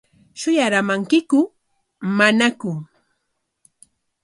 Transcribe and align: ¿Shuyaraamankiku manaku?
¿Shuyaraamankiku 0.39 1.39
manaku? 2.17 2.71